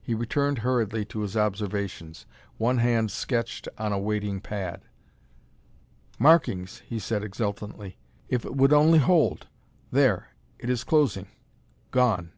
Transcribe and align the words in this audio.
He 0.00 0.14
returned 0.14 0.58
hurriedly 0.58 1.04
to 1.06 1.18
his 1.22 1.36
observations. 1.36 2.26
One 2.58 2.78
hand 2.78 3.10
sketched 3.10 3.66
on 3.76 3.92
a 3.92 3.98
waiting 3.98 4.40
pad. 4.40 4.82
"Markings!" 6.16 6.82
he 6.86 7.00
said 7.00 7.24
exultantly. 7.24 7.98
"If 8.28 8.44
it 8.44 8.54
would 8.54 8.72
only 8.72 9.00
hold!... 9.00 9.48
There, 9.90 10.28
it 10.60 10.70
is 10.70 10.84
closing... 10.84 11.26
gone...." 11.90 12.30